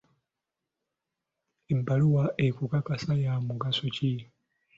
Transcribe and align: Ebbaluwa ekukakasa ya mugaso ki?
Ebbaluwa 1.73 2.23
ekukakasa 2.45 3.13
ya 3.23 3.33
mugaso 3.45 3.85
ki? 3.95 4.11